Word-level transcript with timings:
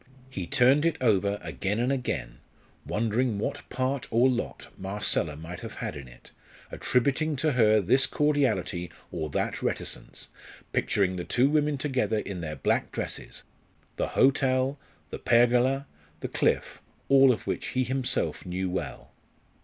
He 0.31 0.47
turned 0.47 0.83
it 0.83 0.97
over 0.99 1.37
again 1.43 1.77
and 1.79 1.91
again, 1.91 2.39
wondering 2.87 3.37
what 3.37 3.69
part 3.69 4.07
or 4.09 4.27
lot 4.27 4.69
Marcella 4.75 5.35
might 5.35 5.59
have 5.59 5.75
had 5.75 5.95
in 5.95 6.07
it, 6.07 6.31
attributing 6.71 7.35
to 7.35 7.51
her 7.51 7.79
this 7.79 8.07
cordiality 8.07 8.89
or 9.11 9.29
that 9.29 9.61
reticence; 9.61 10.29
picturing 10.73 11.17
the 11.17 11.23
two 11.23 11.51
women 11.51 11.77
together 11.77 12.17
in 12.17 12.41
their 12.41 12.55
black 12.55 12.91
dresses 12.91 13.43
the 13.97 14.07
hotel, 14.17 14.79
the 15.11 15.19
pergola, 15.19 15.85
the 16.21 16.27
cliff 16.27 16.81
all 17.07 17.31
of 17.31 17.45
which 17.45 17.67
he 17.67 17.83
himself 17.83 18.43
knew 18.43 18.71
well. 18.71 19.11